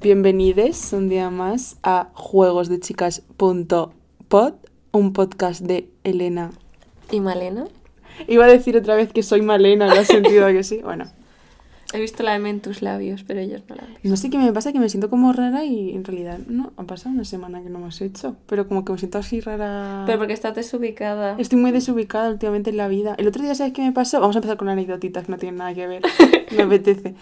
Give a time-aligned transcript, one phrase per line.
[0.00, 4.52] Bienvenidos un día más a juegosdechicas.pod,
[4.92, 6.52] un podcast de Elena.
[7.10, 7.66] ¿Y Malena?
[8.28, 10.82] Iba a decir otra vez que soy Malena, ¿lo has sentido que sí?
[10.84, 11.06] Bueno.
[11.92, 14.08] He visto la M en tus labios, pero ellos no la han visto.
[14.08, 16.84] No sé qué me pasa, que me siento como rara y en realidad no, ha
[16.84, 20.04] pasado una semana que no me has hecho, pero como que me siento así rara.
[20.06, 21.34] Pero porque estás desubicada.
[21.38, 23.16] Estoy muy desubicada últimamente en la vida.
[23.18, 24.20] El otro día, ¿sabes qué me pasó?
[24.20, 26.02] Vamos a empezar con anécdotitas que no tienen nada que ver.
[26.56, 27.16] me apetece.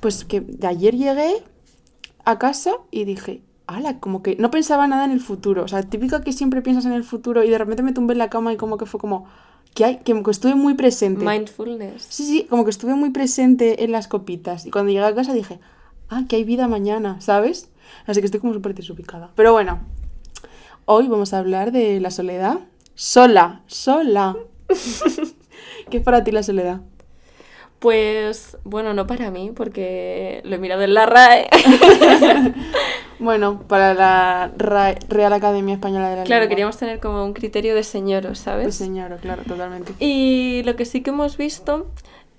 [0.00, 1.44] Pues que de ayer llegué
[2.24, 5.62] a casa y dije, ala, como que no pensaba nada en el futuro.
[5.62, 8.18] O sea, típico que siempre piensas en el futuro y de repente me tumbé en
[8.18, 9.26] la cama y como que fue como,
[9.74, 9.96] que hay?
[9.98, 11.24] Que estuve muy presente.
[11.24, 12.06] Mindfulness.
[12.08, 14.66] Sí, sí, como que estuve muy presente en las copitas.
[14.66, 15.58] Y cuando llegué a casa dije,
[16.08, 17.70] ah, que hay vida mañana, ¿sabes?
[18.06, 19.30] Así que estoy como súper desubicada.
[19.34, 19.80] Pero bueno,
[20.84, 22.60] hoy vamos a hablar de la soledad.
[22.94, 24.36] Sola, sola.
[25.90, 26.80] ¿Qué es para ti la soledad?
[27.84, 31.50] Pues, bueno, no para mí, porque lo he mirado en la RAE.
[33.18, 36.48] bueno, para la RAE, Real Academia Española de la Claro, Lengua.
[36.48, 38.64] queríamos tener como un criterio de señoro, ¿sabes?
[38.64, 39.92] De señor, claro, totalmente.
[39.98, 41.88] Y lo que sí que hemos visto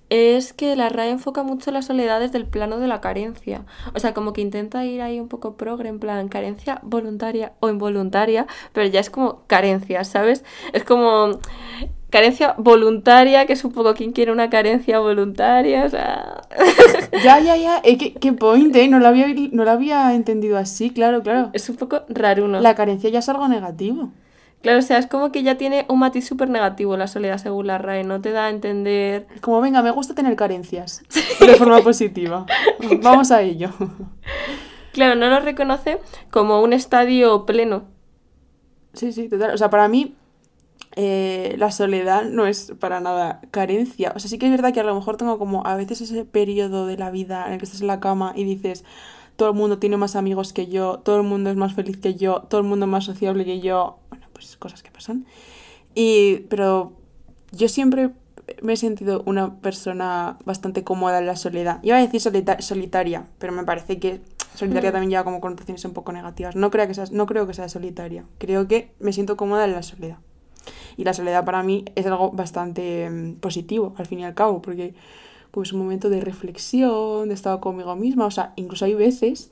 [0.10, 3.66] es que la RAE enfoca mucho la soledad desde el plano de la carencia.
[3.94, 7.70] O sea, como que intenta ir ahí un poco progre, en plan carencia voluntaria o
[7.70, 10.44] involuntaria, pero ya es como carencia, ¿sabes?
[10.74, 11.40] Es como
[12.16, 16.44] carencia voluntaria, que es un poco quien quiere una carencia voluntaria, o sea...
[17.24, 17.82] Ya, ya, ya.
[17.84, 18.88] Eh, ¿qué, qué point, eh?
[18.88, 21.50] No lo, había, no lo había entendido así, claro, claro.
[21.52, 22.62] Es un poco raruno.
[22.62, 24.12] La carencia ya es algo negativo.
[24.62, 27.68] Claro, o sea, es como que ya tiene un matiz súper negativo la soledad según
[27.68, 29.28] la RAE, no te da a entender...
[29.42, 31.04] Como, venga, me gusta tener carencias.
[31.40, 32.46] De forma positiva.
[33.02, 33.72] Vamos a ello.
[34.94, 36.00] Claro, no lo reconoce
[36.32, 37.84] como un estadio pleno.
[38.94, 39.54] Sí, sí, total.
[39.54, 40.16] O sea, para mí
[40.96, 44.14] eh, la soledad no es para nada carencia.
[44.16, 46.26] O sea, sí que es verdad que a lo mejor tengo como a veces ese
[46.26, 48.86] periodo de la vida en el que estás en la cama y dices,
[49.36, 52.16] todo el mundo tiene más amigos que yo, todo el mundo es más feliz que
[52.16, 54.00] yo, todo el mundo es más sociable que yo.
[54.10, 55.26] Bueno, pues cosas que pasan.
[55.94, 56.94] Y, pero
[57.52, 58.12] yo siempre
[58.62, 61.80] me he sentido una persona bastante cómoda en la soledad.
[61.84, 64.22] Iba a decir solita solitaria, pero me parece que
[64.54, 66.56] solitaria también lleva como connotaciones un poco negativas.
[66.56, 68.24] No creo, que sea, no creo que sea solitaria.
[68.38, 70.18] Creo que me siento cómoda en la soledad.
[70.98, 74.62] Y la soledad para mí es algo bastante mm, positivo, al fin y al cabo,
[74.62, 74.94] porque
[75.52, 78.26] pues un momento de reflexión, de estar conmigo misma.
[78.26, 79.52] O sea, incluso hay veces,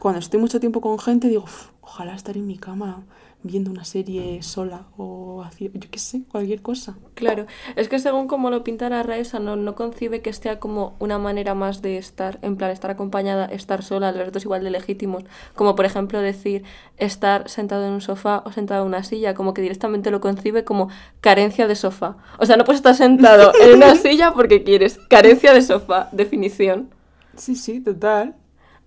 [0.00, 3.02] cuando estoy mucho tiempo con gente, digo, "Uf, ojalá estar en mi cama
[3.42, 6.96] viendo una serie sola o haciendo, yo qué sé, cualquier cosa.
[7.14, 10.32] Claro, es que según como lo pinta la RAE, o sea, no, no concibe que
[10.32, 14.44] sea como una manera más de estar, en plan, estar acompañada, estar sola, los dos
[14.44, 16.62] igual de legítimos, como por ejemplo decir
[16.96, 20.64] estar sentado en un sofá o sentado en una silla, como que directamente lo concibe
[20.64, 20.88] como
[21.20, 22.16] carencia de sofá.
[22.38, 26.90] O sea, no puedes estar sentado en una silla porque quieres, carencia de sofá, definición.
[27.36, 28.34] Sí, sí, total.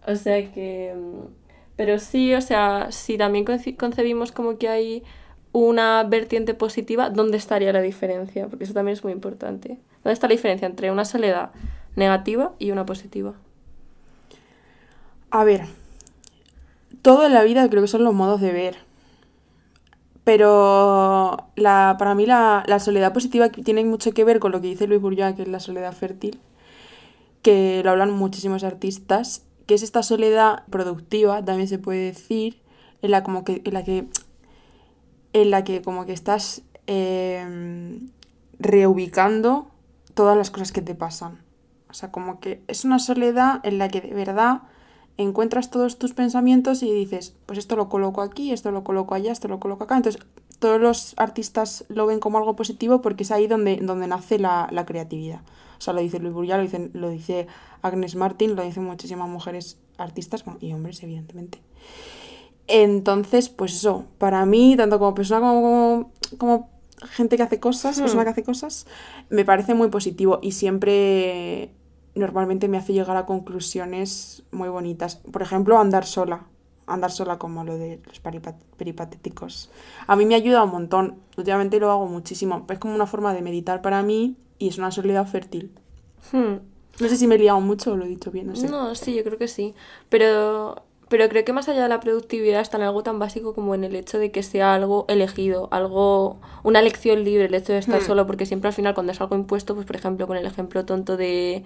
[0.07, 0.93] O sea que...
[1.75, 5.03] Pero sí, o sea, si también conce- concebimos como que hay
[5.51, 8.47] una vertiente positiva, ¿dónde estaría la diferencia?
[8.47, 9.79] Porque eso también es muy importante.
[10.03, 11.51] ¿Dónde está la diferencia entre una soledad
[11.95, 13.33] negativa y una positiva?
[15.31, 15.65] A ver,
[17.01, 18.75] todo en la vida creo que son los modos de ver.
[20.23, 24.67] Pero la, para mí la, la soledad positiva tiene mucho que ver con lo que
[24.67, 26.39] dice Luis Bourgeois, que es la soledad fértil,
[27.41, 32.61] que lo hablan muchísimos artistas, que es esta soledad productiva, también se puede decir,
[33.01, 34.07] en la, como que, en la que
[35.33, 37.99] en la que como que estás eh,
[38.57, 39.67] reubicando
[40.13, 41.41] todas las cosas que te pasan.
[41.89, 44.61] O sea, como que es una soledad en la que de verdad
[45.17, 49.33] encuentras todos tus pensamientos y dices, pues esto lo coloco aquí, esto lo coloco allá,
[49.33, 49.97] esto lo coloco acá.
[49.97, 50.21] Entonces,
[50.59, 54.67] todos los artistas lo ven como algo positivo porque es ahí donde, donde nace la,
[54.71, 55.41] la creatividad.
[55.77, 57.47] O sea, lo dice Luis Bourgeois, lo dice, lo dice
[57.81, 61.61] Agnes Martin, lo dicen muchísimas mujeres artistas, bueno, y hombres, evidentemente.
[62.67, 66.69] Entonces, pues eso, para mí, tanto como persona como, como, como
[67.11, 68.01] gente que hace cosas, Hmm.
[68.01, 68.87] persona que hace cosas,
[69.29, 71.71] me parece muy positivo y siempre
[72.15, 75.17] normalmente me hace llegar a conclusiones muy bonitas.
[75.17, 76.47] Por ejemplo, andar sola.
[76.87, 79.69] Andar sola como lo de los peripat- peripatéticos.
[80.07, 81.15] A mí me ayuda un montón.
[81.37, 82.65] Últimamente lo hago muchísimo.
[82.69, 85.71] Es como una forma de meditar para mí y es una soledad fértil.
[86.31, 86.55] Hmm.
[86.99, 88.69] No sé si me he liado mucho o lo he dicho bien, no sé.
[88.69, 89.73] No, sí, yo creo que sí.
[90.09, 93.75] Pero, pero creo que más allá de la productividad está en algo tan básico como
[93.75, 97.79] en el hecho de que sea algo elegido, algo, una elección libre, el hecho de
[97.79, 98.05] estar Hmm.
[98.05, 100.85] solo, porque siempre al final cuando es algo impuesto, pues por ejemplo con el ejemplo
[100.85, 101.63] tonto de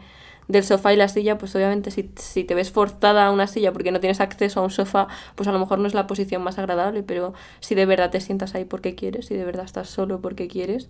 [0.48, 3.72] del sofá y la silla, pues obviamente si, si te ves forzada a una silla
[3.72, 6.42] porque no tienes acceso a un sofá, pues a lo mejor no es la posición
[6.42, 9.90] más agradable, pero si de verdad te sientas ahí porque quieres, si de verdad estás
[9.90, 10.90] solo porque quieres,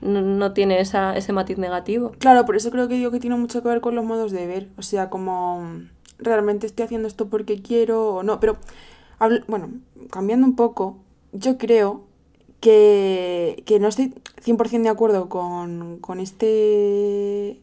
[0.00, 2.12] no, no tiene esa, ese matiz negativo.
[2.18, 4.44] Claro, por eso creo que digo que tiene mucho que ver con los modos de
[4.48, 4.68] ver.
[4.76, 5.82] O sea, como
[6.18, 8.40] realmente estoy haciendo esto porque quiero o no.
[8.40, 8.56] Pero,
[9.48, 9.70] bueno,
[10.10, 10.98] cambiando un poco,
[11.32, 12.02] yo creo
[12.60, 17.60] que, que no estoy 100% de acuerdo con, con este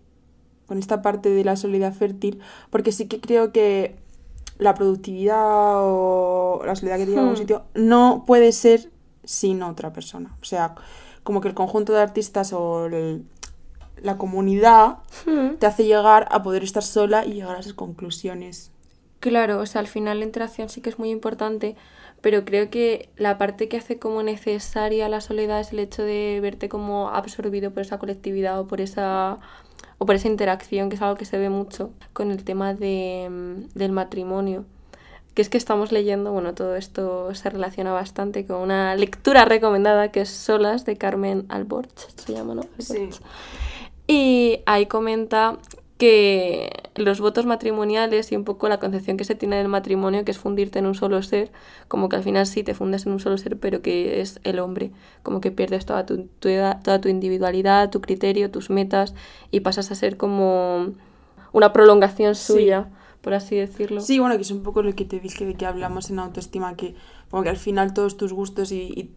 [0.68, 2.40] con esta parte de la soledad fértil,
[2.70, 3.96] porque sí que creo que
[4.60, 5.36] la productividad
[5.82, 7.20] o la soledad que a Hmm.
[7.20, 8.90] algún sitio no puede ser
[9.26, 10.36] sin otra persona.
[10.42, 10.76] O sea,
[11.24, 13.26] como que el conjunto de artistas o el-
[14.04, 15.56] la comunidad Hmm.
[15.60, 18.72] te hace llegar a poder estar sola y llegar a esas conclusiones.
[19.20, 21.76] Claro, o sea, al final la interacción sí que es muy importante,
[22.22, 26.40] pero creo que la parte que hace como necesaria la soledad es el hecho de
[26.42, 29.40] verte como absorbido por esa colectividad o por esa
[29.98, 33.30] o por esa interacción, que es algo que se ve mucho con el tema de,
[33.30, 34.66] mm, del matrimonio.
[35.34, 40.12] Que es que estamos leyendo, bueno, todo esto se relaciona bastante con una lectura recomendada
[40.12, 42.62] que es Solas de Carmen Alborch, se llama, ¿no?
[42.62, 43.20] Alborch.
[44.08, 45.58] Y ahí comenta
[45.98, 50.32] que los votos matrimoniales y un poco la concepción que se tiene del matrimonio, que
[50.32, 51.52] es fundirte en un solo ser,
[51.88, 54.60] como que al final sí te fundes en un solo ser, pero que es el
[54.60, 54.92] hombre,
[55.22, 59.14] como que pierdes toda tu, tu edad- toda tu individualidad, tu criterio, tus metas
[59.52, 60.88] y pasas a ser como
[61.54, 62.54] una prolongación Sí.
[62.54, 62.90] suya,
[63.22, 64.02] por así decirlo.
[64.02, 66.76] Sí, bueno, que es un poco lo que te dije de que hablamos en autoestima,
[66.76, 66.96] que
[67.30, 69.12] como que al final todos tus gustos y, y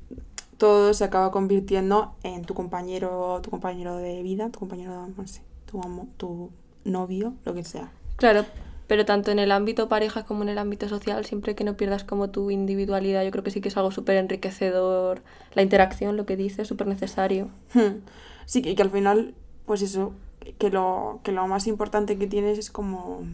[0.58, 5.42] todo se acaba convirtiendo en tu compañero, tu compañero de vida, tu compañero, no sé,
[5.70, 6.50] tu amo, tu
[6.84, 7.90] novio, lo que sea.
[8.16, 8.44] Claro,
[8.86, 12.04] pero tanto en el ámbito pareja como en el ámbito social, siempre que no pierdas
[12.04, 15.22] como tu individualidad, yo creo que sí que es algo súper enriquecedor.
[15.54, 17.48] La interacción, lo que dices, súper necesario.
[17.74, 18.00] Hmm.
[18.46, 19.34] Sí, que, que al final,
[19.66, 20.12] pues eso,
[20.58, 23.24] que lo, que lo más importante que tienes es como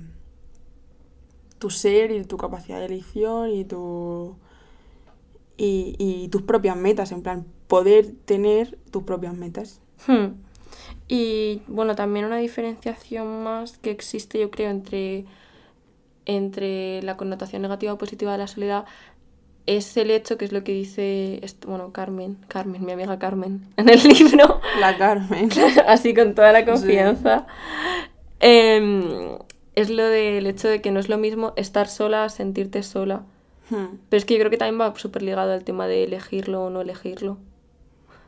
[1.58, 4.36] tu ser y tu capacidad de elección y tu
[5.62, 9.80] y, y tus propias metas, en plan, poder tener tus propias metas.
[10.08, 10.34] Hmm.
[11.06, 15.24] Y bueno, también una diferenciación más que existe, yo creo, entre,
[16.26, 18.86] entre la connotación negativa o positiva de la soledad
[19.66, 23.68] es el hecho, que es lo que dice, esto, bueno, Carmen, Carmen, mi amiga Carmen,
[23.76, 25.48] en el libro, La Carmen.
[25.86, 27.46] así con toda la confianza,
[28.40, 29.38] em,
[29.76, 33.22] es lo del hecho de que no es lo mismo estar sola a sentirte sola.
[33.70, 33.98] Hmm.
[34.08, 36.70] Pero es que yo creo que también va súper ligado al tema de elegirlo o
[36.70, 37.38] no elegirlo.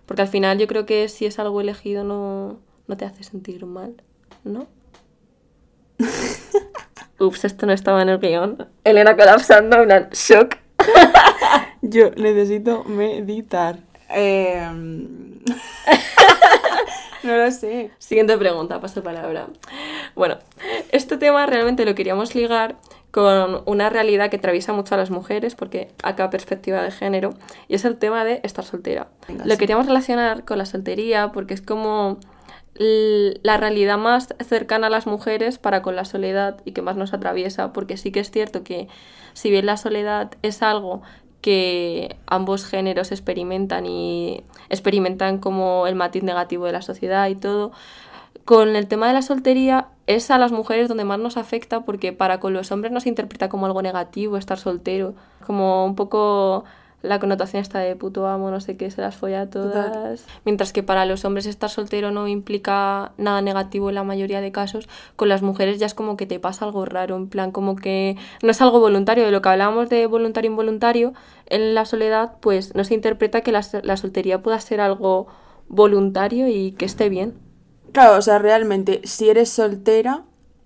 [0.07, 3.65] Porque al final yo creo que si es algo elegido no, no te hace sentir
[3.67, 3.95] mal,
[4.45, 4.67] ¿no?
[7.19, 8.69] Ups, esto no estaba en el guion.
[8.83, 10.57] Elena colapsando, en shock.
[11.83, 13.79] Yo necesito meditar.
[14.09, 15.39] Em,
[17.23, 17.91] no lo sé.
[17.99, 19.49] Siguiente pregunta, paso palabra.
[20.15, 20.39] Bueno,
[20.93, 22.77] este tema realmente lo queríamos ligar
[23.15, 27.31] con una realidad que atraviesa mucho a las mujeres, porque acá perspectiva de género,
[27.69, 29.07] y es el tema de estar soltera.
[29.29, 29.59] Venga, lo sí.
[29.59, 32.19] queríamos relacionar con la soltería, porque es como
[32.75, 37.15] la realidad más cercana a las mujeres para con la soledad y que más nos
[37.15, 38.89] atraviesa, porque sí que es cierto que
[39.33, 41.03] si bien la soledad es algo
[41.41, 47.71] que ambos géneros experimentan y experimentan como el matiz negativo de la sociedad y todo,
[48.45, 52.13] con el tema de la soltería es a las mujeres donde más nos afecta porque
[52.13, 55.15] para con los hombres nos interpreta como algo negativo estar soltero,
[55.47, 56.65] como un poco
[57.05, 59.93] la connotación esta de puto amo, no sé qué, se las folla a todas.
[59.93, 60.19] Total.
[60.47, 64.53] Mientras que para los hombres estar soltero no implica nada negativo en la mayoría de
[64.53, 67.77] casos, con las mujeres ya es como que te pasa algo raro, en plan como
[67.77, 71.13] que no es algo voluntario, de lo que hablábamos de voluntario involuntario,
[71.47, 75.27] en la soledad pues no se interpreta que la, la soltería pueda ser algo
[75.69, 77.44] voluntario y que esté bien.
[77.95, 80.25] Claro, o sea, realmente, si eres soltera,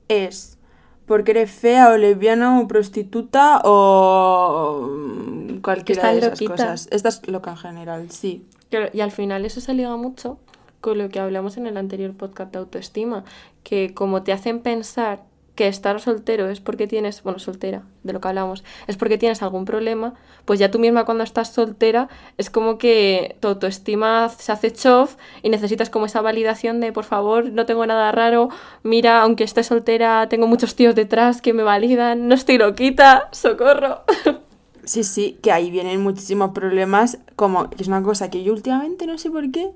[0.09, 0.59] es
[1.05, 6.53] porque eres fea o lesbiana o prostituta o mm, cualquiera Estás de esas loquita.
[6.53, 6.89] cosas.
[6.91, 8.47] Estás loca en general, sí.
[8.71, 10.39] Claro, y al final eso se liga mucho
[10.81, 13.25] con lo que hablamos en el anterior podcast de autoestima,
[13.63, 15.23] que como te hacen pensar
[15.59, 19.43] que estar soltero es porque tienes, bueno, soltera, de lo que hablamos, es porque tienes
[19.43, 24.53] algún problema, pues ya tú misma cuando estás soltera es como que tu autoestima se
[24.53, 28.51] hace chof y necesitas como esa validación de, por favor, no tengo nada raro,
[28.85, 34.03] mira, aunque esté soltera, tengo muchos tíos detrás que me validan, no estoy loquita, socorro.
[34.85, 39.07] Sí, sí, que ahí vienen muchísimos problemas, como que es una cosa que yo últimamente
[39.07, 39.71] no sé por qué.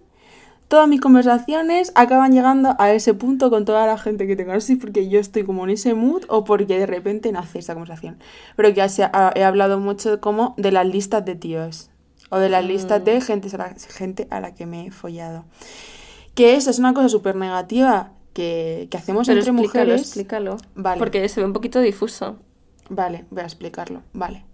[0.73, 4.55] Todas mis conversaciones acaban llegando a ese punto con toda la gente que tengo.
[4.55, 7.59] No sé si porque yo estoy como en ese mood o porque de repente nace
[7.59, 8.19] esa conversación.
[8.57, 11.91] Pero que ya se ha- he hablado mucho como de las listas de tíos.
[12.31, 15.45] O de las listas de gente a, la, gente a la que me he follado.
[16.35, 20.01] Que eso es una cosa súper negativa que, que hacemos Pero entre explícalo, mujeres.
[20.07, 20.57] explícalo.
[20.75, 20.99] Vale.
[20.99, 22.37] Porque se ve un poquito difuso.
[22.89, 24.01] Vale, voy a explicarlo.
[24.15, 24.47] Vale.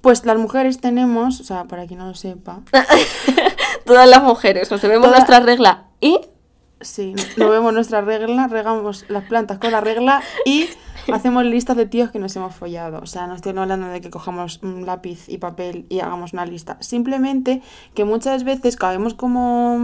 [0.00, 2.60] Pues las mujeres tenemos, o sea, para quien no lo sepa,
[3.86, 6.20] Todas las mujeres, nos vemos Toda- nuestra regla y
[6.80, 10.68] sí, no vemos nuestra regla, regamos las plantas con la regla y
[11.12, 12.98] hacemos listas de tíos que nos hemos follado.
[13.00, 16.44] O sea, no estoy hablando de que cojamos un lápiz y papel y hagamos una
[16.46, 16.76] lista.
[16.80, 17.62] Simplemente
[17.94, 19.78] que muchas veces caemos como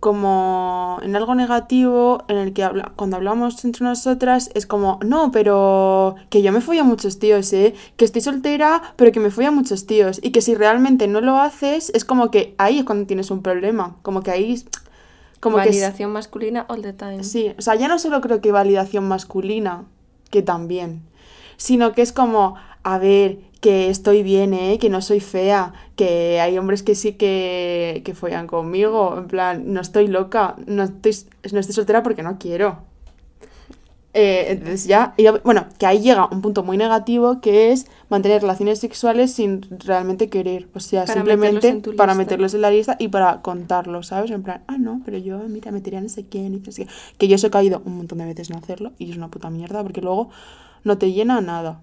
[0.00, 5.30] como en algo negativo en el que habla, cuando hablamos entre nosotras es como, no,
[5.30, 7.74] pero que yo me fui a muchos tíos, ¿eh?
[7.96, 10.18] Que estoy soltera, pero que me fui a muchos tíos.
[10.22, 13.42] Y que si realmente no lo haces, es como que ahí es cuando tienes un
[13.42, 13.96] problema.
[14.02, 14.64] Como que ahí...
[15.38, 17.22] Como validación masculina all the time.
[17.24, 19.84] Sí, o sea, ya no solo creo que validación masculina,
[20.30, 21.02] que también,
[21.56, 24.78] sino que es como, a ver, que estoy bien, ¿eh?
[24.78, 29.72] que no soy fea, que hay hombres que sí que, que follan conmigo, en plan,
[29.72, 31.14] no estoy loca, no estoy,
[31.52, 32.90] no estoy soltera porque no quiero.
[34.12, 35.14] Eh, entonces ya,
[35.44, 40.28] bueno, que ahí llega un punto muy negativo que es mantener relaciones sexuales sin realmente
[40.28, 44.32] querer, o sea, simplemente para meterlos en la lista y para contarlos, ¿sabes?
[44.32, 46.92] En plan, ah, no, pero yo, mira, metería no sé quién, y no sé qué.
[47.18, 49.82] Que yo he caído un montón de veces en hacerlo y es una puta mierda
[49.82, 50.30] porque luego
[50.82, 51.80] no te llena nada.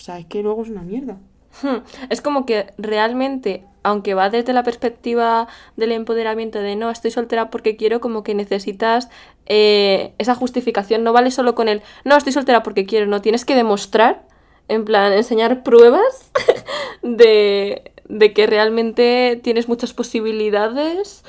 [0.00, 1.18] O sea, es que luego es una mierda.
[2.08, 7.50] Es como que realmente, aunque va desde la perspectiva del empoderamiento de no, estoy soltera
[7.50, 9.10] porque quiero, como que necesitas
[9.44, 11.04] eh, esa justificación.
[11.04, 14.26] No vale solo con el no, estoy soltera porque quiero, no, tienes que demostrar,
[14.68, 16.30] en plan, enseñar pruebas
[17.02, 21.24] de, de que realmente tienes muchas posibilidades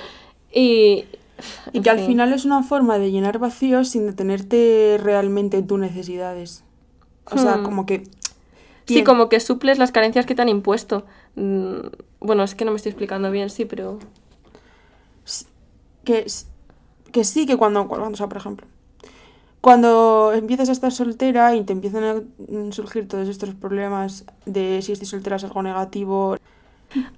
[0.54, 1.06] y...
[1.74, 5.80] Y que al final es una forma de llenar vacíos sin detenerte realmente en tus
[5.80, 6.64] necesidades.
[7.26, 7.64] O sea, hmm.
[7.64, 8.04] como que
[8.86, 11.06] Sí, como que suples las carencias que te han impuesto.
[11.36, 11.88] Mm,
[12.20, 14.00] bueno, es que no me estoy explicando bien, sí, pero...
[16.04, 16.26] Que,
[17.12, 18.68] que sí, que cuando, cuando, o sea, por ejemplo,
[19.62, 24.92] cuando empiezas a estar soltera y te empiezan a surgir todos estos problemas de si
[24.92, 26.36] estoy soltera es algo negativo.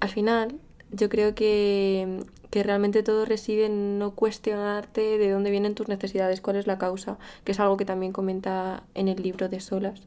[0.00, 0.54] Al final,
[0.92, 6.42] yo creo que, que, realmente todo reside en no cuestionarte de dónde vienen tus necesidades,
[6.42, 10.02] cuál es la causa, que es algo que también comenta en el libro de Solas.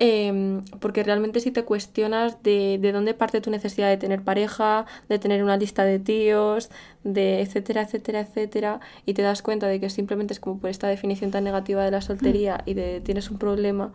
[0.00, 4.86] Em, porque realmente si te cuestionas de, de, dónde parte tu necesidad de tener pareja,
[5.08, 6.70] de tener una lista de tíos,
[7.02, 10.86] de etcétera, etcétera, etcétera, y te das cuenta de que simplemente es como por esta
[10.86, 13.92] definición tan negativa de la soltería y de tienes un problema,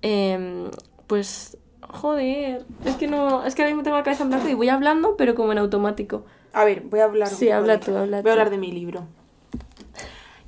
[0.00, 0.70] em,
[1.06, 4.54] pues joder, es que no, es que ahora mismo tengo la cabeza en blanco y
[4.54, 6.24] voy hablando, pero como en automático.
[6.54, 7.28] A ver, voy a hablar.
[7.28, 9.04] Sí, habla tú, habla Voy a hablar de mi libro.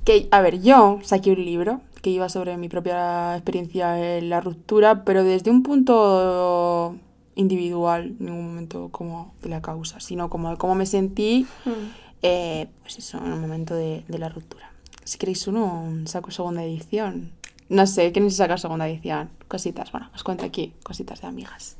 [0.05, 4.41] Que, a ver, yo saqué un libro que iba sobre mi propia experiencia en la
[4.41, 6.95] ruptura, pero desde un punto
[7.35, 11.71] individual, en ningún momento como de la causa, sino como de cómo me sentí, hmm.
[12.23, 14.71] eh, pues eso, en el momento de, de, la ruptura.
[15.03, 17.31] Si queréis uno, saco segunda edición.
[17.69, 19.29] No sé, ¿quién se saca segunda edición?
[19.47, 21.77] Cositas, bueno, os cuento aquí, cositas de amigas.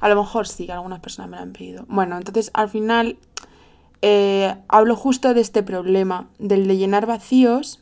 [0.00, 1.84] A lo mejor sí, algunas personas me lo han pedido.
[1.88, 3.16] Bueno, entonces al final
[4.02, 7.80] eh, hablo justo de este problema, del de llenar vacíos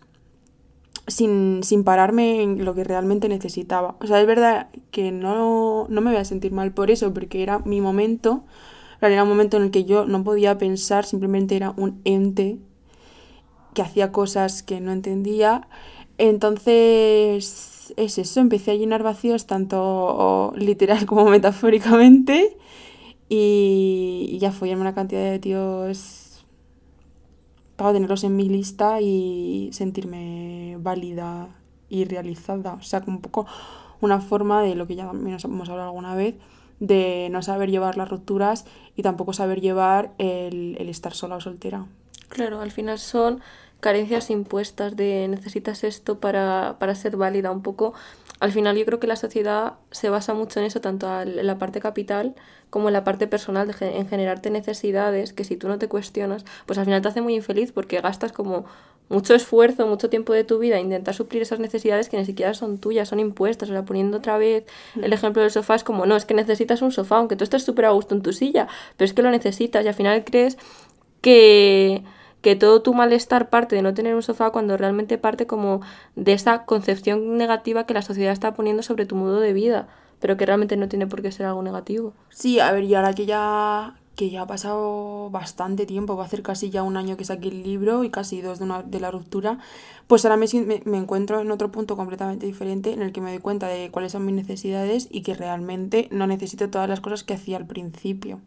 [1.07, 3.97] sin, sin, pararme en lo que realmente necesitaba.
[4.01, 7.43] O sea, es verdad que no, no me voy a sentir mal por eso, porque
[7.43, 8.45] era mi momento,
[9.01, 12.59] era un momento en el que yo no podía pensar, simplemente era un ente
[13.75, 15.69] que hacía cosas que no entendía.
[16.19, 22.57] Entonces, es eso, empecé a llenar vacíos tanto literal como metafóricamente
[23.29, 26.26] y, ya fui en una cantidad de tíos
[27.77, 31.49] para tenerlos en mi lista y sentirme válida
[31.89, 32.75] y realizada.
[32.75, 33.47] O sea, como un poco
[34.01, 36.37] una forma de lo que ya hemos hablado alguna vez,
[36.81, 38.67] de no saber llevar las rupturas
[38.97, 41.87] y tampoco saber llevar el, el estar sola o soltera.
[42.29, 43.41] Claro, al final son
[43.81, 47.95] carencias impuestas de necesitas esto para, para ser válida un poco
[48.41, 51.59] al final yo creo que la sociedad se basa mucho en eso, tanto en la
[51.59, 52.35] parte capital
[52.69, 56.79] como en la parte personal, en generarte necesidades que si tú no te cuestionas, pues
[56.79, 58.67] al final te hace muy infeliz porque gastas como
[59.09, 62.55] mucho esfuerzo, mucho tiempo de tu vida a intentar suplir esas necesidades que ni siquiera
[62.55, 63.71] son tuyas, son impuestas.
[63.71, 64.65] O sea, poniendo otra vez
[65.01, 67.63] el ejemplo del sofá, es como, no, es que necesitas un sofá, aunque tú estés
[67.63, 68.67] súper a gusto en tu silla,
[68.97, 70.59] pero es que lo necesitas y al final crees
[71.21, 72.03] que
[72.47, 75.81] que todo tu malestar parte de no tener un sofá cuando realmente parte como
[76.15, 79.89] de esa concepción negativa que la sociedad está poniendo sobre tu modo de vida,
[80.21, 82.13] pero que realmente no tiene por qué ser algo negativo.
[82.31, 86.29] Sí, a ver, y ahora que ya que ya ha pasado bastante tiempo, va a
[86.29, 89.01] ser casi ya un año que saqué el libro y casi dos de, una, de
[89.01, 89.59] la ruptura,
[90.07, 90.47] pues ahora me,
[90.85, 94.13] me, encuentro en otro punto completamente diferente en el que me doy cuenta de cuáles
[94.13, 98.39] son mis necesidades y que realmente no necesito todas las cosas que hacía al principio.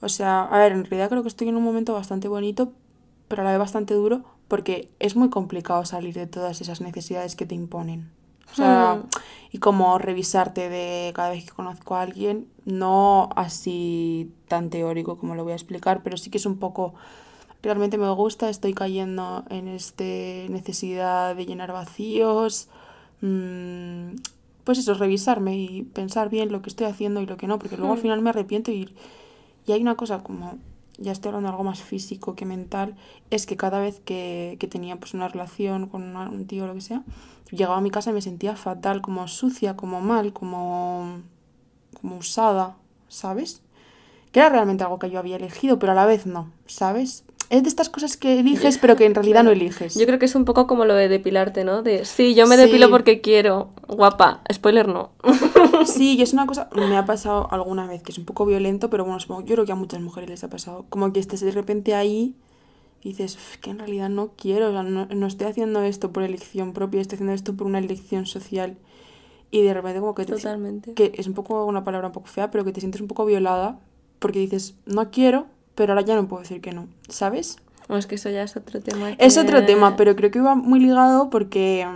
[0.00, 2.72] O sea, a ver, en realidad creo que estoy en un momento bastante bonito,
[3.30, 7.36] pero a la vez bastante duro porque es muy complicado salir de todas esas necesidades
[7.36, 8.10] que te imponen.
[8.52, 9.08] O sea, hmm.
[9.52, 15.36] y como revisarte de cada vez que conozco a alguien, no así tan teórico como
[15.36, 16.94] lo voy a explicar, pero sí que es un poco
[17.62, 20.02] realmente me gusta, estoy cayendo en esta
[20.48, 22.68] necesidad de llenar vacíos,
[23.20, 24.16] mm,
[24.64, 27.76] pues eso, revisarme y pensar bien lo que estoy haciendo y lo que no, porque
[27.76, 28.02] luego al Hmm.
[28.02, 28.94] final me arrepiento y,
[29.66, 30.58] y hay una cosa como,
[31.00, 32.94] ya estoy hablando de algo más físico que mental,
[33.30, 36.74] es que cada vez que, que tenía pues una relación con un tío o lo
[36.74, 37.02] que sea,
[37.50, 41.20] llegaba a mi casa y me sentía fatal, como sucia, como mal, como,
[42.00, 42.76] como usada,
[43.08, 43.62] ¿sabes?
[44.32, 47.24] Que era realmente algo que yo había elegido, pero a la vez no, ¿sabes?
[47.50, 49.96] Es de estas cosas que eliges, pero que en realidad no eliges.
[49.96, 51.82] Yo creo que es un poco como lo de depilarte, ¿no?
[51.82, 52.62] De, sí, yo me Sí.
[52.62, 53.70] depilo porque quiero.
[53.88, 55.10] Guapa, spoiler no.
[55.84, 58.88] Sí, y es una cosa, me ha pasado alguna vez que es un poco violento,
[58.90, 60.86] pero bueno, supongo- yo creo que a muchas mujeres les ha pasado.
[60.90, 62.34] Como que estés de repente ahí
[63.02, 66.12] y dices, "Uf, que en realidad no quiero, o sea, no, no estoy haciendo esto
[66.12, 68.76] por elección propia, estoy haciendo esto por una elección social.
[69.50, 70.94] Y de repente como que te, Totalmente.
[70.94, 73.24] que es un poco una palabra un poco fea, pero que te sientes un poco
[73.24, 73.80] violada
[74.20, 77.56] porque dices, no quiero, pero ahora ya no puedo decir que no, ¿sabes?
[77.88, 79.10] Bueno, es que eso ya es otro tema.
[79.18, 81.86] Es otro tema, pero creo que va muy ligado porque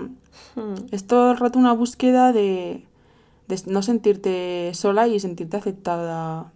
[0.56, 0.74] Hmm.
[0.90, 2.84] es todo el rato una búsqueda de,
[3.46, 6.52] de no sentirte sola y sentirte aceptada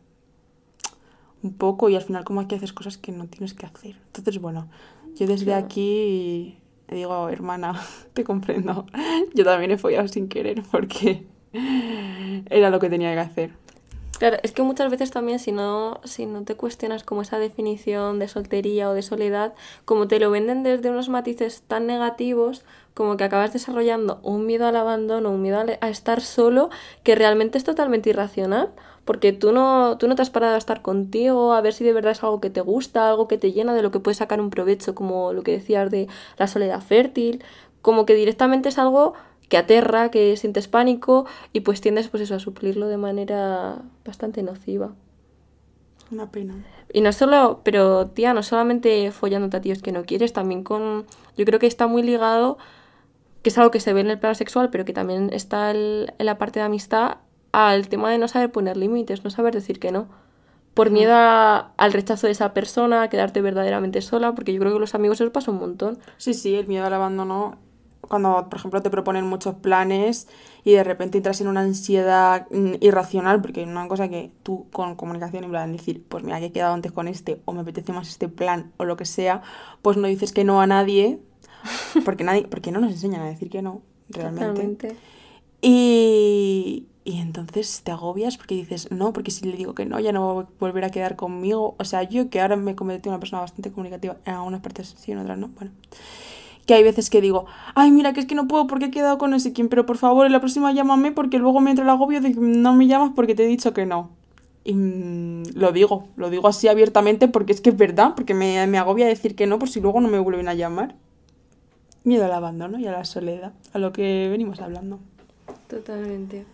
[1.43, 3.97] un poco y al final como que haces cosas que no tienes que hacer.
[4.07, 4.69] Entonces, bueno,
[5.15, 5.65] yo desde Claro.
[5.67, 6.59] aquí
[6.91, 7.81] digo, hermana,
[8.15, 8.87] te comprendo.
[9.35, 11.27] Yo también he follado sin querer porque
[12.51, 13.51] era lo que tenía que hacer.
[14.19, 18.19] Claro, es que muchas veces también si no, si no te cuestionas como esa definición
[18.19, 23.17] de soltería o de soledad, como te lo venden desde unos matices tan negativos, como
[23.17, 26.69] que acabas desarrollando un miedo al abandono, un miedo a estar solo,
[27.05, 28.71] que realmente es totalmente irracional,
[29.05, 31.93] porque tú no, tú no te has parado a estar contigo, a ver si de
[31.93, 34.41] verdad es algo que te gusta, algo que te llena, de lo que puedes sacar
[34.41, 36.09] un provecho, como lo que decías de
[36.39, 37.45] la soledad fértil,
[37.83, 39.15] como que directamente es algo
[39.49, 44.43] que aterra, que sientes pánico y pues tiendes pues eso a suplirlo de manera bastante
[44.43, 44.93] nociva.
[46.11, 46.55] Una pena.
[46.93, 51.05] Y no solo, pero tía, no solamente follándote a tíos que no quieres, también con,
[51.37, 52.57] yo creo que está muy ligado,
[53.43, 56.13] que es algo que se ve en el plano sexual, pero que también está el-
[56.19, 57.19] en la parte de amistad,
[57.53, 60.09] al tema de no saber poner límites, no saber decir que no.
[60.75, 64.73] Por miedo a- al rechazo de esa persona, a quedarte verdaderamente sola, porque yo creo
[64.73, 65.99] que los amigos eso pasa un montón.
[66.17, 67.57] Sí, sí, el miedo al abandono.
[68.09, 70.29] Cuando, por ejemplo, te proponen muchos planes
[70.65, 74.97] y de repente entras en una ansiedad mm, irracional, porque una cosa que tú con
[74.97, 77.93] comunicación en plan decir, pues mira, que he quedado antes con este, o me apetece
[77.93, 79.43] más este plan, o lo que sea,
[79.83, 81.21] pues no dices que no a nadie,
[82.05, 84.49] porque nadie, porque no nos enseñan a decir que no, realmente.
[84.49, 84.97] Totalmente.
[85.61, 90.13] Y, y entonces te agobias porque dices, no, porque si le digo que no, ya
[90.13, 91.75] no va a volver a quedar conmigo.
[91.79, 94.61] O sea, yo que ahora me he convertido en una persona bastante comunicativa, en algunas
[94.61, 95.73] partes sí, en otras no, bueno.
[96.69, 99.17] Que hay veces que digo, ay, mira, que es que no puedo porque he quedado
[99.17, 101.89] con ese quien, pero por favor, en la próxima llámame porque luego me entra el
[101.89, 104.11] agobio de que no me llamas porque te he dicho que no.
[104.65, 108.67] Y mm, lo digo, lo digo así abiertamente porque es que es verdad, porque me,
[108.67, 110.95] me agobia decir que no por si luego no me vuelven a llamar.
[112.05, 114.99] Miedo al abandono y a la soledad, a lo que venimos hablando.
[115.69, 116.45] Totalmente.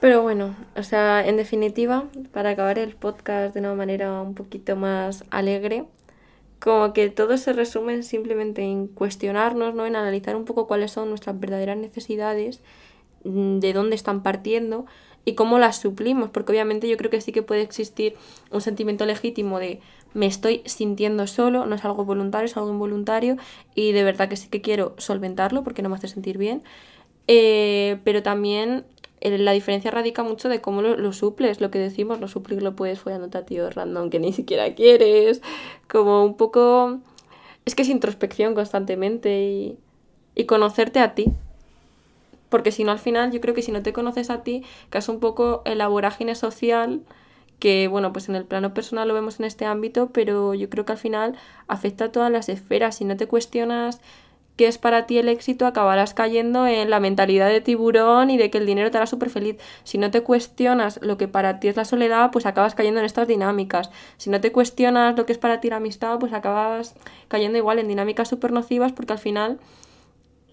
[0.00, 4.74] Pero bueno, o sea, en definitiva, para acabar el podcast de una manera un poquito
[4.74, 5.84] más alegre,
[6.62, 9.84] como que todo se resume simplemente en cuestionarnos, ¿no?
[9.84, 12.60] En analizar un poco cuáles son nuestras verdaderas necesidades,
[13.24, 14.86] mm, de dónde están partiendo
[15.24, 18.14] y cómo las suplimos, porque obviamente yo creo que sí que puede existir
[18.52, 19.80] un sentimiento legítimo de
[20.14, 23.38] me estoy sintiendo solo, no es algo voluntario, es algo involuntario
[23.74, 26.62] y de verdad que sí que quiero solventarlo porque no me hace sentir bien,
[27.26, 28.84] eh, pero también
[29.22, 32.98] la diferencia radica mucho de cómo lo, lo suples, lo que decimos, no suplirlo puedes
[33.00, 35.42] follándote a tíos random que ni siquiera quieres,
[35.88, 36.98] como un poco...
[37.64, 39.78] Es que es introspección constantemente y,
[40.34, 41.32] y conocerte a ti.
[42.48, 44.98] Porque si no, al final, yo creo que si no te conoces a ti, que
[44.98, 45.88] es un poco en la
[46.34, 47.02] social,
[47.62, 50.84] que bueno, pues en el plano personal lo vemos en este ámbito, pero yo creo
[50.84, 51.36] que al final
[51.68, 52.96] afecta a todas las esferas.
[52.96, 54.00] Si no te cuestionas
[54.56, 58.50] qué es para ti el éxito, acabarás cayendo en la mentalidad de tiburón y de
[58.50, 59.56] que el dinero te hará súper feliz.
[59.84, 63.06] Si no te cuestionas lo que para ti es la soledad, pues acabas cayendo en
[63.06, 63.90] estas dinámicas.
[64.16, 66.94] Si no te cuestionas lo que es para ti la amistad, pues acabas
[67.28, 69.58] cayendo igual en dinámicas súper nocivas porque al final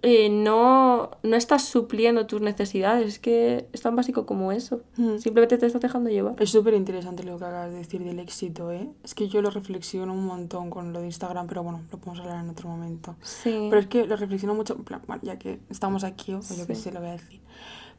[0.01, 3.07] eh, no, no estás supliendo tus necesidades.
[3.07, 4.81] Es que es tan básico como eso.
[4.97, 5.17] Mm.
[5.17, 6.35] Simplemente te estás dejando llevar.
[6.41, 8.89] Es súper interesante lo que acabas de decir del éxito, ¿eh?
[9.03, 12.19] Es que yo lo reflexiono un montón con lo de Instagram, pero bueno, lo podemos
[12.25, 13.15] hablar en otro momento.
[13.21, 13.67] Sí.
[13.69, 16.65] Pero es que lo reflexiono mucho, en plan, bueno, ya que estamos aquí, o yo
[16.67, 16.81] que Sí.
[16.83, 17.39] sé, lo voy a decir.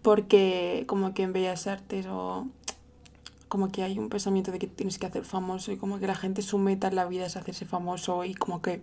[0.03, 2.47] Porque como que en Bellas Artes o
[3.49, 6.15] como que hay un pensamiento de que tienes que hacer famoso y como que la
[6.15, 8.81] gente su meta en la vida es hacerse famoso y como que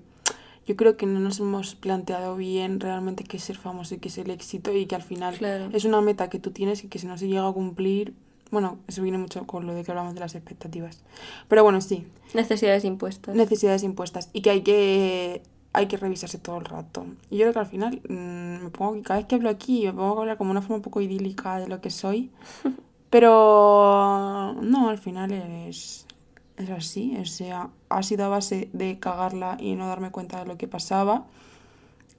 [0.67, 4.10] yo creo que no nos hemos planteado bien realmente qué es ser famoso y qué
[4.10, 5.69] es el éxito y que al final Claro.
[5.73, 8.13] es una meta que tú tienes y que si no se llega a cumplir
[8.51, 11.01] Bueno, eso viene mucho con lo de que hablamos de las expectativas.
[11.49, 13.36] Pero bueno, sí, Necesidades impuestas.
[13.36, 15.41] necesidades impuestas y que hay que
[15.73, 17.06] hay que revisarse todo el rato.
[17.30, 19.91] Y yo creo que al final mm, me pongo cada vez que hablo aquí me
[19.93, 22.32] pongo a hablar como una forma un poco idílica de lo que soy.
[23.10, 26.06] Pero no, al final es
[26.57, 30.45] es así, o sea, ha sido a base de cagarla y no darme cuenta de
[30.45, 31.25] lo que pasaba,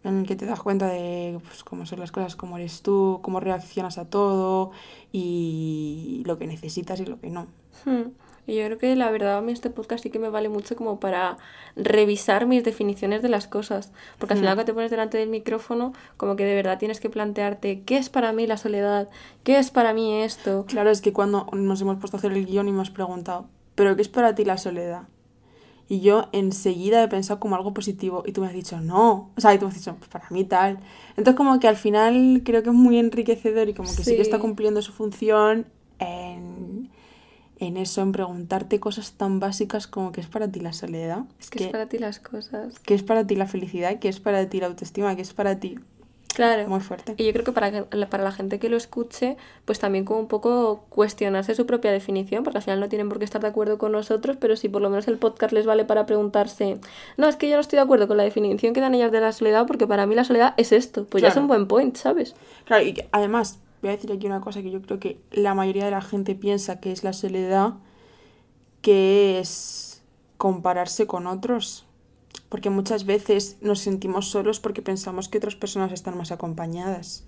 [0.04, 3.18] en el que te das cuenta de pues, cómo son las cosas, cómo eres tú,
[3.22, 4.70] cómo reaccionas a todo
[5.12, 7.46] y lo que necesitas y lo que no.
[7.84, 8.10] Hmm.
[8.46, 10.74] Y yo creo que la verdad a mí este podcast sí que me vale mucho
[10.74, 11.36] como para
[11.76, 13.92] revisar mis definiciones de las cosas.
[14.18, 14.56] Porque al final Hmm.
[14.56, 18.08] cuando te pones delante del micrófono, como que de verdad tienes que plantearte qué es
[18.08, 19.10] para mí la soledad,
[19.42, 20.64] qué es para mí esto.
[20.66, 23.48] Claro, es que cuando nos hemos puesto a hacer el guion y me has preguntado,
[23.78, 25.04] ¿pero qué es para ti la soledad?
[25.88, 29.30] Y yo enseguida he pensado como algo positivo y tú me has dicho, no.
[29.36, 30.80] O sea, y tú me has dicho, pues para mí tal.
[31.10, 34.20] Entonces como que al final creo que es muy enriquecedor y como que sí, que
[34.20, 35.66] está cumpliendo su función
[36.00, 36.90] en,
[37.58, 41.50] en eso, en preguntarte cosas tan básicas como qué es para ti la soledad, Es
[41.50, 42.78] que qué, es para ti las cosas.
[42.80, 45.60] qué es para ti la felicidad, qué es para ti la autoestima, qué es para
[45.60, 45.78] ti...
[46.34, 46.68] Claro.
[46.68, 47.14] Muy fuerte.
[47.16, 50.20] Y yo creo que para, que- para la gente que lo escuche, pues también como
[50.20, 53.48] un poco cuestionarse su propia definición, porque al final no tienen por qué estar de
[53.48, 56.78] acuerdo con nosotros, pero si por lo menos el podcast les vale para preguntarse,
[57.16, 59.20] no, es que yo no estoy de acuerdo con la definición que dan ellas de
[59.20, 61.96] la soledad, porque para mí la soledad es esto, pues ya es un buen point,
[61.96, 62.36] ¿sabes?
[62.66, 65.86] Claro, y además, voy a decir aquí una cosa que yo creo que la mayoría
[65.86, 67.74] de la gente piensa que es la soledad,
[68.82, 70.02] que es
[70.36, 71.84] compararse con otros.
[72.48, 77.24] Porque muchas veces nos sentimos solos porque pensamos que otras personas están más acompañadas.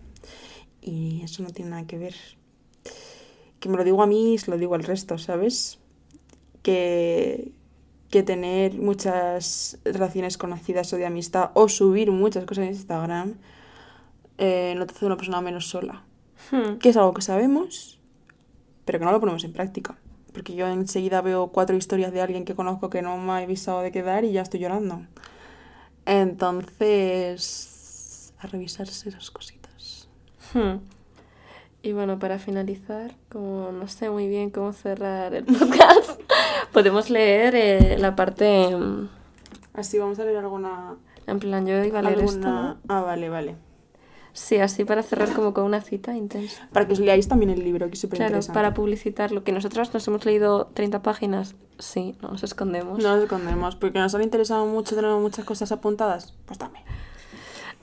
[0.81, 2.15] Y eso no tiene nada que ver.
[3.59, 5.79] Que me lo digo a mí y se lo digo al resto, ¿sabes?
[6.63, 7.53] Que,
[8.11, 13.35] que tener muchas relaciones conocidas o de amistad o subir muchas cosas en Instagram
[14.43, 16.03] eh, no te hace una persona menos sola.
[16.51, 16.79] Hmm.
[16.79, 18.01] Que es algo que sabemos,
[18.87, 19.99] pero que no lo ponemos en práctica.
[20.33, 23.81] Porque yo enseguida veo cuatro historias de alguien que conozco que no me ha avisado
[23.81, 25.03] de quedar y ya estoy llorando.
[26.07, 30.09] Entonces, a revisarse esas cositas.
[30.55, 30.79] Hmm.
[31.83, 36.21] Y bueno, para finalizar, como no sé muy bien cómo cerrar el podcast,
[36.73, 38.77] podemos leer eh, la parte...
[38.77, 39.09] mm,
[39.73, 40.97] Así, vamos a leer alguna...
[41.27, 42.75] En plan, yo iba a leer esto, alguna...
[42.75, 42.79] ¿no?
[42.89, 43.57] Ah, vale, vale.
[44.33, 46.69] Sí, así para cerrar como con una cita intensa.
[46.73, 49.45] Para que os leáis también el libro, que es súper Claro, para publicitarlo.
[49.45, 51.55] Que nosotras nos hemos leído 30 páginas.
[51.79, 53.03] Sí, no nos escondemos.
[53.03, 56.35] No nos escondemos, porque nos han interesado mucho, tenemos muchas cosas apuntadas.
[56.47, 56.85] Pues también.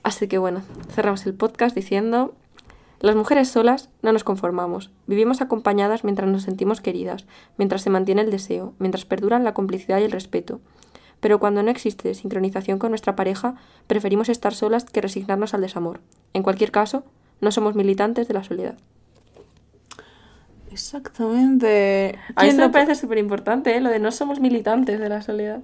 [0.04, 0.62] Así que bueno,
[0.94, 2.34] cerramos el podcast diciendo...
[3.00, 4.90] Las mujeres solas no nos conformamos.
[5.06, 10.00] Vivimos acompañadas mientras nos sentimos queridas, mientras se mantiene el deseo, mientras perduran la complicidad
[10.00, 10.62] y el respeto.
[11.20, 13.56] Pero cuando no existe sincronización con nuestra pareja,
[13.88, 16.00] preferimos estar solas que resignarnos al desamor.
[16.34, 17.04] En cualquier caso,
[17.42, 18.76] no somos militantes de la soledad.
[20.72, 22.20] Exactamente.
[22.36, 23.82] A mí ¿Quién esto no me parece súper importante, ¿eh?
[23.82, 25.62] lo de no somos militantes de la soledad.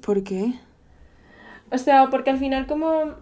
[0.00, 0.54] ¿Por qué?
[1.72, 3.14] O sea, porque al final como,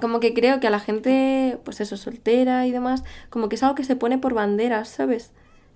[0.00, 3.62] como que creo que a la gente, pues eso, soltera y demás, como que es
[3.62, 5.32] algo que se pone por banderas, ¿sabes?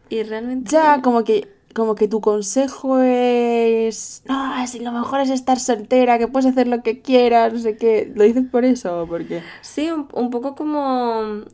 [0.09, 0.71] Y realmente...
[0.71, 4.23] Ya, como que, como que tu consejo es.
[4.29, 7.77] No, si lo mejor es estar soltera, que puedes hacer lo que quieras, no sé
[7.77, 8.13] qué.
[8.15, 9.43] ¿Lo dices por eso o por qué?
[9.63, 11.45] Sí, un, un poco como...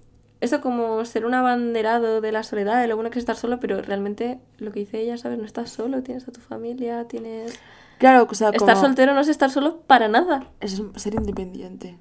[0.41, 3.61] Eso como ser un abanderado de la soledad, de lo bueno que es estar solo,
[3.61, 5.39] pero realmente lo que dice ella, ¿sabes?
[5.39, 7.59] No estás solo, tienes a tu familia, tienes...
[7.99, 8.69] Claro, o sea, como.
[8.69, 10.49] Estar soltero no es estar solo para nada.
[10.61, 11.97] Es ser independiente.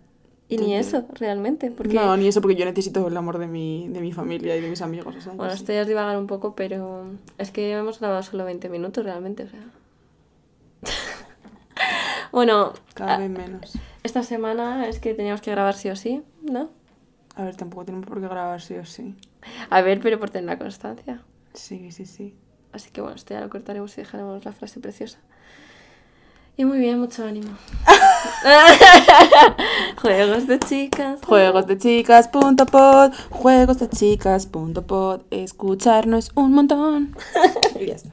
[0.54, 1.94] Y ni eso, realmente, porque...
[1.94, 4.70] No, ni eso, porque yo necesito el amor de mi, de mi familia y de
[4.70, 5.16] mis amigos.
[5.16, 5.60] o sea, Bueno, sí.
[5.60, 7.06] esto ya es divagar un poco, pero
[7.38, 9.60] es que hemos grabado solo 20 minutos realmente, o sea.
[12.32, 13.74] bueno, Cada a- vez menos.
[14.04, 16.70] esta semana es que teníamos que grabar sí o sí, ¿no?
[17.36, 19.16] A ver, tampoco tenemos por qué grabar sí o sí.
[19.70, 21.22] A ver, pero por tener la constancia.
[21.54, 22.36] Sí, sí, sí.
[22.72, 25.20] Así que bueno, esto ya lo cortaremos y dejaremos la frase preciosa.
[26.58, 27.50] Y muy bien, mucho ánimo.
[30.02, 31.20] Juegos de chicas.
[31.26, 37.16] Juegos de chicas.pod, juegos de chicas.pod, escucharnos un montón.
[37.80, 38.02] y ya está.